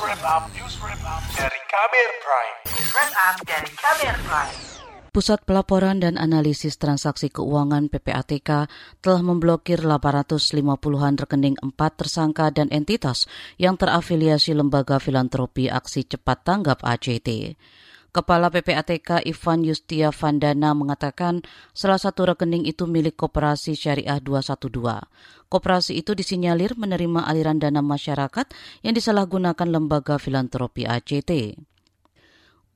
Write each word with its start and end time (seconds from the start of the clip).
wrap 0.00 0.44
dari 1.32 1.60
Kamer 1.72 2.10
Prime. 2.20 2.56
News 2.68 2.92
dari 3.48 3.70
Kamer 3.72 4.16
Prime. 4.28 4.56
Pusat 5.08 5.48
Pelaporan 5.48 5.96
dan 5.96 6.20
Analisis 6.20 6.76
Transaksi 6.76 7.32
Keuangan 7.32 7.88
PPATK 7.88 8.68
telah 9.00 9.22
memblokir 9.24 9.80
850-an 9.80 11.16
rekening 11.16 11.56
empat 11.56 11.96
tersangka 11.96 12.52
dan 12.52 12.68
entitas 12.68 13.24
yang 13.56 13.80
terafiliasi 13.80 14.52
Lembaga 14.52 15.00
Filantropi 15.00 15.72
Aksi 15.72 16.04
Cepat 16.04 16.44
Tanggap 16.44 16.84
ACT. 16.84 17.56
Kepala 18.16 18.48
PPATK 18.48 19.28
Ivan 19.28 19.60
Yustia 19.60 20.08
Vandana 20.08 20.72
mengatakan 20.72 21.44
salah 21.76 22.00
satu 22.00 22.24
rekening 22.24 22.64
itu 22.64 22.88
milik 22.88 23.12
Koperasi 23.12 23.76
Syariah 23.76 24.24
212. 24.24 24.72
Koperasi 25.52 26.00
itu 26.00 26.16
disinyalir 26.16 26.80
menerima 26.80 27.28
aliran 27.28 27.60
dana 27.60 27.84
masyarakat 27.84 28.48
yang 28.80 28.96
disalahgunakan 28.96 29.68
lembaga 29.68 30.16
filantropi 30.16 30.88
ACT. 30.88 31.60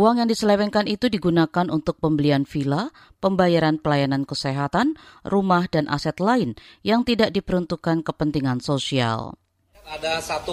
Uang 0.00 0.24
yang 0.24 0.28
diselewengkan 0.32 0.88
itu 0.88 1.12
digunakan 1.12 1.68
untuk 1.68 2.00
pembelian 2.00 2.48
villa, 2.48 2.88
pembayaran 3.20 3.76
pelayanan 3.76 4.24
kesehatan, 4.24 4.96
rumah, 5.20 5.68
dan 5.68 5.84
aset 5.92 6.16
lain 6.16 6.56
yang 6.80 7.04
tidak 7.04 7.36
diperuntukkan 7.36 8.00
kepentingan 8.00 8.64
sosial. 8.64 9.36
Ada 9.84 10.16
1,7 10.24 10.48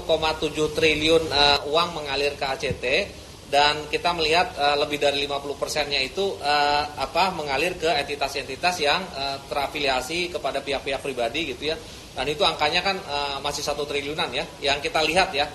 triliun 0.75 1.23
uh, 1.31 1.71
uang 1.71 2.03
mengalir 2.03 2.35
ke 2.35 2.43
ACT 2.43 2.85
dan 3.53 3.85
kita 3.85 4.17
melihat 4.17 4.49
uh, 4.57 4.73
lebih 4.81 4.97
dari 4.97 5.29
50 5.29 5.61
persennya 5.61 6.01
itu 6.01 6.41
uh, 6.41 6.85
apa 6.97 7.29
mengalir 7.37 7.77
ke 7.77 7.85
entitas-entitas 7.85 8.81
yang 8.81 9.05
uh, 9.13 9.37
terafiliasi 9.45 10.33
kepada 10.33 10.65
pihak-pihak 10.65 10.97
pribadi 11.05 11.53
gitu 11.53 11.69
ya 11.69 11.77
dan 12.17 12.25
itu 12.25 12.41
angkanya 12.41 12.81
kan 12.81 12.97
uh, 12.97 13.37
masih 13.45 13.61
satu 13.61 13.85
triliunan 13.85 14.33
ya 14.33 14.41
yang 14.65 14.81
kita 14.81 15.05
lihat 15.05 15.29
ya 15.37 15.45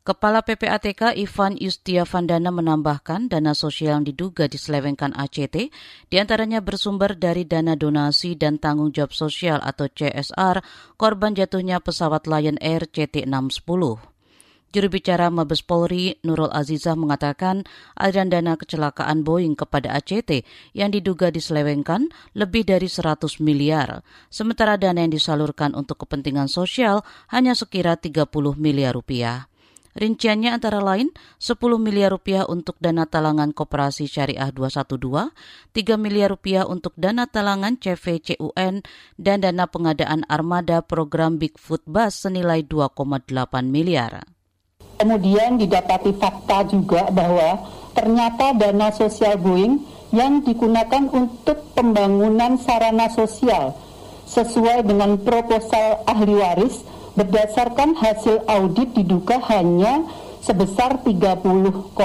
Kepala 0.00 0.40
PPATK 0.40 1.12
Ivan 1.12 1.60
Yustia 1.60 2.08
Vandana 2.08 2.48
menambahkan 2.48 3.28
dana 3.28 3.52
sosial 3.52 4.00
yang 4.00 4.06
diduga 4.08 4.48
diselewengkan 4.48 5.12
ACT 5.12 5.68
di 6.08 6.16
antaranya 6.16 6.64
bersumber 6.64 7.14
dari 7.20 7.44
dana 7.44 7.76
donasi 7.76 8.32
dan 8.32 8.56
tanggung 8.56 8.96
jawab 8.96 9.12
sosial 9.12 9.60
atau 9.60 9.92
CSR 9.92 10.64
korban 10.96 11.36
jatuhnya 11.36 11.84
pesawat 11.84 12.24
Lion 12.24 12.56
Air 12.64 12.88
CT610. 12.88 14.09
Juru 14.70 14.86
bicara 14.86 15.34
Mabes 15.34 15.66
Polri 15.66 16.14
Nurul 16.22 16.54
Azizah 16.54 16.94
mengatakan 16.94 17.66
aliran 17.98 18.30
dana 18.30 18.54
kecelakaan 18.54 19.26
Boeing 19.26 19.58
kepada 19.58 19.90
ACT 19.98 20.46
yang 20.78 20.94
diduga 20.94 21.34
diselewengkan 21.34 22.06
lebih 22.38 22.62
dari 22.62 22.86
100 22.86 23.42
miliar, 23.42 24.06
sementara 24.30 24.78
dana 24.78 25.02
yang 25.02 25.10
disalurkan 25.10 25.74
untuk 25.74 26.06
kepentingan 26.06 26.46
sosial 26.46 27.02
hanya 27.34 27.58
sekira 27.58 27.98
30 27.98 28.30
miliar 28.54 28.94
rupiah. 28.94 29.50
Rinciannya 29.90 30.54
antara 30.54 30.78
lain 30.78 31.10
10 31.42 31.58
miliar 31.82 32.14
rupiah 32.14 32.46
untuk 32.46 32.78
dana 32.78 33.10
talangan 33.10 33.50
Koperasi 33.50 34.06
Syariah 34.06 34.54
212, 34.54 35.34
3 35.74 35.98
miliar 35.98 36.30
rupiah 36.30 36.62
untuk 36.62 36.94
dana 36.94 37.26
talangan 37.26 37.74
CVCUN, 37.74 38.86
dan 39.18 39.36
dana 39.42 39.66
pengadaan 39.66 40.22
armada 40.30 40.78
program 40.86 41.42
Bigfoot 41.42 41.82
Bus 41.90 42.22
senilai 42.22 42.62
2,8 42.62 43.34
miliar. 43.66 44.30
Kemudian 45.00 45.56
didapati 45.56 46.12
fakta 46.12 46.68
juga 46.68 47.08
bahwa 47.08 47.64
ternyata 47.96 48.52
dana 48.52 48.92
sosial 48.92 49.40
Boeing 49.40 49.80
yang 50.12 50.44
digunakan 50.44 51.08
untuk 51.08 51.72
pembangunan 51.72 52.60
sarana 52.60 53.08
sosial 53.08 53.72
sesuai 54.28 54.84
dengan 54.84 55.16
proposal 55.16 56.04
ahli 56.04 56.36
waris 56.36 56.84
berdasarkan 57.16 57.96
hasil 57.96 58.44
audit 58.44 58.92
diduga 58.92 59.40
hanya 59.48 60.04
sebesar 60.44 61.00
30,8 61.00 61.96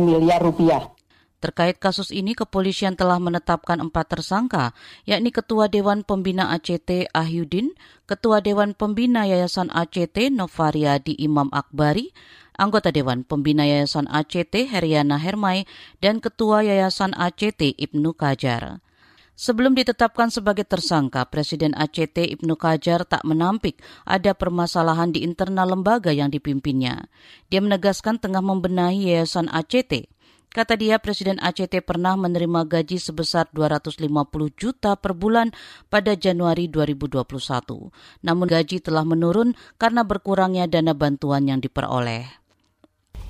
miliar 0.00 0.40
rupiah. 0.40 0.95
Terkait 1.36 1.76
kasus 1.76 2.08
ini, 2.16 2.32
kepolisian 2.32 2.96
telah 2.96 3.20
menetapkan 3.20 3.76
empat 3.76 4.16
tersangka, 4.16 4.72
yakni 5.04 5.28
Ketua 5.28 5.68
Dewan 5.68 6.00
Pembina 6.00 6.48
ACT 6.56 7.12
Ahyudin, 7.12 7.76
Ketua 8.08 8.40
Dewan 8.40 8.72
Pembina 8.72 9.28
Yayasan 9.28 9.68
ACT 9.68 10.32
Novariadi 10.32 11.12
Imam 11.20 11.52
Akbari, 11.52 12.16
anggota 12.56 12.88
Dewan 12.88 13.28
Pembina 13.28 13.68
Yayasan 13.68 14.08
ACT 14.08 14.64
Heriana 14.72 15.20
Hermai, 15.20 15.68
dan 16.00 16.24
Ketua 16.24 16.64
Yayasan 16.64 17.12
ACT 17.12 17.76
Ibnu 17.76 18.16
Kajar. 18.16 18.80
Sebelum 19.36 19.76
ditetapkan 19.76 20.32
sebagai 20.32 20.64
tersangka, 20.64 21.28
Presiden 21.28 21.76
ACT 21.76 22.24
Ibnu 22.40 22.56
Kajar 22.56 23.04
tak 23.04 23.20
menampik 23.28 23.84
ada 24.08 24.32
permasalahan 24.32 25.12
di 25.12 25.20
internal 25.20 25.76
lembaga 25.76 26.08
yang 26.08 26.32
dipimpinnya. 26.32 27.12
Dia 27.52 27.60
menegaskan 27.60 28.16
tengah 28.16 28.40
membenahi 28.40 29.12
Yayasan 29.12 29.52
ACT. 29.52 30.15
Kata 30.56 30.72
dia, 30.72 30.96
Presiden 30.96 31.36
ACT 31.36 31.84
pernah 31.84 32.16
menerima 32.16 32.64
gaji 32.64 32.96
sebesar 32.96 33.44
250 33.52 34.08
juta 34.56 34.96
per 34.96 35.12
bulan 35.12 35.52
pada 35.92 36.16
Januari 36.16 36.72
2021. 36.72 37.92
Namun 38.24 38.46
gaji 38.48 38.80
telah 38.80 39.04
menurun 39.04 39.52
karena 39.76 40.00
berkurangnya 40.00 40.64
dana 40.64 40.96
bantuan 40.96 41.44
yang 41.44 41.60
diperoleh. 41.60 42.24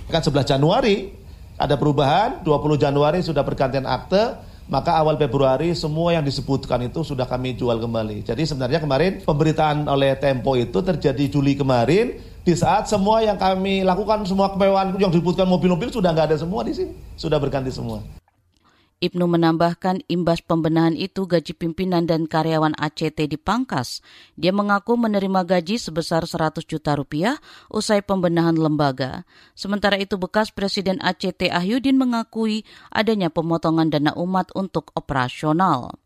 Kan 0.06 0.22
11 0.22 0.54
Januari 0.54 1.10
ada 1.59 1.75
perubahan, 1.75 2.47
20 2.47 2.78
Januari 2.78 3.19
sudah 3.26 3.42
pergantian 3.42 3.91
akte, 3.91 4.38
maka 4.70 4.94
awal 4.94 5.19
Februari 5.19 5.75
semua 5.75 6.15
yang 6.15 6.22
disebutkan 6.22 6.78
itu 6.86 7.03
sudah 7.03 7.26
kami 7.26 7.59
jual 7.59 7.82
kembali. 7.82 8.22
Jadi 8.22 8.47
sebenarnya 8.47 8.78
kemarin 8.78 9.26
pemberitaan 9.26 9.91
oleh 9.91 10.15
Tempo 10.22 10.54
itu 10.54 10.78
terjadi 10.78 11.26
Juli 11.26 11.59
kemarin, 11.59 12.22
di 12.46 12.54
saat 12.54 12.86
semua 12.86 13.26
yang 13.26 13.34
kami 13.34 13.82
lakukan 13.82 14.22
semua 14.22 14.54
kemewahan 14.54 14.94
yang 15.02 15.10
disebutkan 15.10 15.50
mobil-mobil 15.50 15.90
sudah 15.90 16.14
nggak 16.14 16.30
ada 16.30 16.38
semua 16.38 16.62
di 16.62 16.70
sini, 16.78 16.94
sudah 17.18 17.42
berganti 17.42 17.74
semua. 17.74 17.98
Ibnu 18.96 19.28
menambahkan 19.28 20.08
imbas 20.08 20.40
pembenahan 20.40 20.96
itu 20.96 21.28
gaji 21.28 21.52
pimpinan 21.52 22.08
dan 22.08 22.24
karyawan 22.24 22.72
ACT 22.80 23.28
dipangkas. 23.28 24.00
Dia 24.40 24.56
mengaku 24.56 24.96
menerima 24.96 25.44
gaji 25.44 25.76
sebesar 25.76 26.24
100 26.24 26.64
juta 26.64 26.96
rupiah 26.96 27.36
usai 27.68 28.00
pembenahan 28.00 28.56
lembaga. 28.56 29.28
Sementara 29.52 30.00
itu 30.00 30.16
bekas 30.16 30.48
Presiden 30.48 30.96
ACT 31.04 31.52
Ahyudin 31.52 32.00
mengakui 32.00 32.64
adanya 32.88 33.28
pemotongan 33.28 33.92
dana 33.92 34.16
umat 34.16 34.48
untuk 34.56 34.96
operasional. 34.96 36.05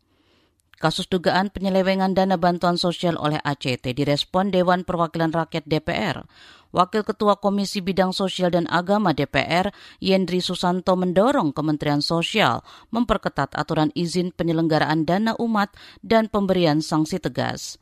Kasus 0.81 1.13
dugaan 1.13 1.53
penyelewengan 1.53 2.17
dana 2.17 2.41
bantuan 2.41 2.81
sosial 2.81 3.21
oleh 3.21 3.37
ACT 3.45 3.93
direspon 3.93 4.49
Dewan 4.49 4.89
Perwakilan 4.89 5.29
Rakyat 5.29 5.69
DPR. 5.69 6.25
Wakil 6.73 7.05
Ketua 7.05 7.37
Komisi 7.37 7.85
Bidang 7.85 8.17
Sosial 8.17 8.49
dan 8.49 8.65
Agama 8.65 9.13
DPR, 9.13 9.77
Yendri 10.01 10.41
Susanto 10.41 10.97
mendorong 10.97 11.53
Kementerian 11.53 12.01
Sosial 12.01 12.65
memperketat 12.97 13.53
aturan 13.61 13.93
izin 13.93 14.33
penyelenggaraan 14.33 15.05
dana 15.05 15.37
umat 15.37 15.69
dan 16.01 16.33
pemberian 16.33 16.81
sanksi 16.81 17.21
tegas. 17.21 17.77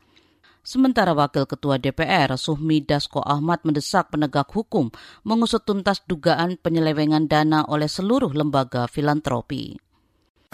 Sementara 0.59 1.15
Wakil 1.15 1.47
Ketua 1.47 1.79
DPR, 1.79 2.35
Suhmi 2.35 2.83
Dasko 2.83 3.23
Ahmad 3.23 3.63
mendesak 3.63 4.11
penegak 4.11 4.51
hukum 4.51 4.91
mengusut 5.23 5.63
tuntas 5.63 6.03
dugaan 6.03 6.59
penyelewengan 6.59 7.31
dana 7.31 7.63
oleh 7.63 7.87
seluruh 7.87 8.35
lembaga 8.35 8.91
filantropi. 8.91 9.79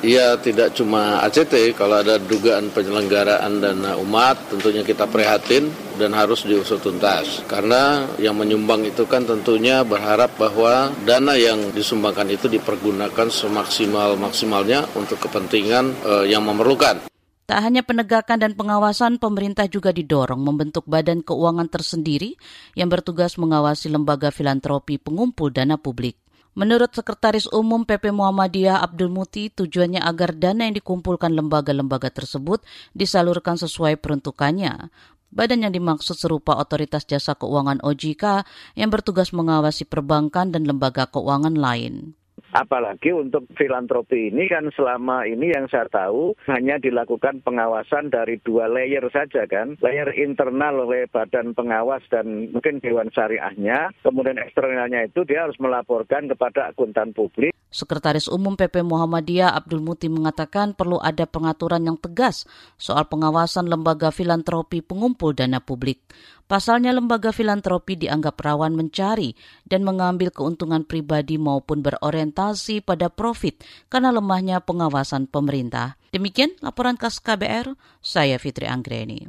Iya, 0.05 0.37
tidak 0.37 0.77
cuma 0.77 1.17
ACT, 1.25 1.73
kalau 1.73 1.97
ada 1.97 2.21
dugaan 2.21 2.69
penyelenggaraan 2.69 3.57
dana 3.57 3.97
umat, 3.97 4.37
tentunya 4.53 4.85
kita 4.85 5.09
prihatin 5.09 5.73
dan 5.97 6.13
harus 6.13 6.45
diusut 6.45 6.77
tuntas. 6.77 7.41
Karena 7.49 8.05
yang 8.21 8.37
menyumbang 8.37 8.85
itu 8.85 9.09
kan 9.09 9.25
tentunya 9.25 9.81
berharap 9.81 10.37
bahwa 10.37 10.93
dana 11.09 11.33
yang 11.33 11.73
disumbangkan 11.73 12.29
itu 12.29 12.45
dipergunakan 12.45 13.33
semaksimal-maksimalnya 13.33 14.93
untuk 14.93 15.17
kepentingan 15.25 15.97
uh, 16.05 16.21
yang 16.21 16.45
memerlukan. 16.45 17.09
Tak 17.49 17.61
hanya 17.65 17.81
penegakan 17.81 18.41
dan 18.45 18.53
pengawasan, 18.53 19.17
pemerintah 19.17 19.65
juga 19.65 19.89
didorong 19.89 20.41
membentuk 20.41 20.85
badan 20.85 21.25
keuangan 21.25 21.65
tersendiri 21.65 22.37
yang 22.77 22.93
bertugas 22.93 23.41
mengawasi 23.41 23.89
lembaga 23.89 24.29
filantropi 24.29 25.01
pengumpul 25.01 25.49
dana 25.49 25.81
publik. 25.81 26.24
Menurut 26.55 26.95
Sekretaris 26.95 27.51
Umum 27.51 27.83
PP 27.83 28.15
Muhammadiyah 28.15 28.79
Abdul 28.79 29.11
Muti, 29.11 29.51
tujuannya 29.51 29.99
agar 29.99 30.31
dana 30.31 30.63
yang 30.63 30.79
dikumpulkan 30.79 31.35
lembaga-lembaga 31.35 32.07
tersebut 32.07 32.63
disalurkan 32.95 33.59
sesuai 33.59 33.99
peruntukannya. 33.99 34.87
Badan 35.35 35.67
yang 35.67 35.75
dimaksud 35.75 36.15
serupa 36.15 36.55
Otoritas 36.55 37.03
Jasa 37.03 37.35
Keuangan 37.35 37.83
OJK 37.83 38.47
yang 38.79 38.87
bertugas 38.87 39.35
mengawasi 39.35 39.83
perbankan 39.83 40.55
dan 40.55 40.63
lembaga 40.63 41.11
keuangan 41.11 41.59
lain. 41.59 42.15
Apalagi 42.55 43.11
untuk 43.11 43.51
filantropi 43.59 44.31
ini 44.31 44.47
kan 44.47 44.71
selama 44.71 45.27
ini 45.27 45.51
yang 45.51 45.67
saya 45.67 45.91
tahu 45.91 46.39
hanya 46.47 46.79
dilakukan 46.79 47.43
pengawasan 47.43 48.07
dari 48.07 48.39
dua 48.47 48.71
layer 48.71 49.03
saja 49.11 49.43
kan. 49.43 49.75
Layer 49.83 50.07
internal 50.15 50.87
oleh 50.87 51.03
badan 51.11 51.51
pengawas 51.51 51.99
dan 52.07 52.55
mungkin 52.55 52.79
Dewan 52.79 53.11
Syariahnya. 53.11 53.91
Kemudian 53.99 54.39
eksternalnya 54.39 55.03
itu 55.03 55.27
dia 55.27 55.43
harus 55.43 55.59
melaporkan 55.59 56.31
kepada 56.31 56.71
akuntan 56.71 57.11
publik. 57.11 57.51
Sekretaris 57.75 58.31
Umum 58.31 58.55
PP 58.55 58.87
Muhammadiyah 58.87 59.51
Abdul 59.51 59.83
Muti 59.83 60.07
mengatakan 60.07 60.71
perlu 60.71 60.95
ada 61.03 61.27
pengaturan 61.27 61.83
yang 61.83 61.99
tegas 61.99 62.47
soal 62.79 63.03
pengawasan 63.11 63.67
lembaga 63.67 64.15
filantropi 64.15 64.79
pengumpul 64.79 65.35
dana 65.35 65.59
publik. 65.59 65.99
Pasalnya 66.45 66.93
lembaga 66.93 67.33
filantropi 67.33 67.97
dianggap 67.97 68.37
rawan 68.37 68.77
mencari 68.77 69.33
dan 69.65 69.81
mengambil 69.81 70.29
keuntungan 70.29 70.85
pribadi 70.85 71.41
maupun 71.41 71.81
berorientasi 71.81 72.44
pada 72.83 73.07
profit 73.09 73.63
karena 73.89 74.13
lemahnya 74.13 74.61
pengawasan 74.61 75.25
pemerintah. 75.25 75.97
Demikian 76.13 76.53
laporan 76.61 76.95
khas 76.99 77.17
KBR, 77.17 77.73
saya 78.03 78.37
Fitri 78.37 78.69
Anggreni. 78.69 79.25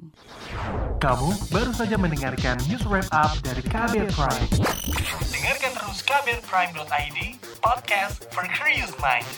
Kamu 1.00 1.28
baru 1.48 1.72
saja 1.72 1.96
mendengarkan 1.96 2.60
news 2.66 2.84
wrap 2.88 3.08
up 3.12 3.32
dari 3.40 3.62
KBR 3.64 4.10
Prime. 4.12 4.50
Dengarkan 5.32 5.72
terus 5.76 5.98
kbrprime.id, 6.04 7.18
podcast 7.62 8.26
for 8.32 8.44
curious 8.52 8.92
mind. 9.00 9.28